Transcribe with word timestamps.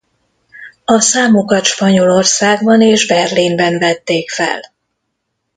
A 0.85 0.99
számokat 0.99 1.63
Spanyolországban 1.65 2.81
és 2.81 3.07
Berlinben 3.07 3.79
vették 3.79 4.29
fel. 4.29 4.61